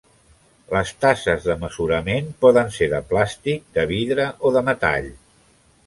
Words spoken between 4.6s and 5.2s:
metall.